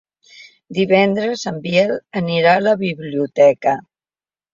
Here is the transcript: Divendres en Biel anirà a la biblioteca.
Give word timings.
Divendres 0.77 1.43
en 1.51 1.59
Biel 1.65 1.93
anirà 2.21 2.55
a 2.55 2.63
la 2.69 2.73
biblioteca. 2.85 3.75